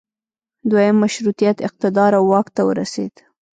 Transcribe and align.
دویم 0.69 0.95
مشروطیت 1.03 1.57
اقتدار 1.67 2.11
او 2.19 2.25
واک 2.31 2.47
ته 2.55 2.61
ورسید. 2.69 3.13